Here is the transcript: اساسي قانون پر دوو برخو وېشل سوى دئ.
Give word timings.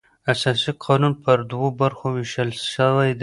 اساسي 0.33 0.71
قانون 0.85 1.13
پر 1.23 1.37
دوو 1.49 1.67
برخو 1.79 2.07
وېشل 2.15 2.49
سوى 2.73 3.09
دئ. 3.17 3.19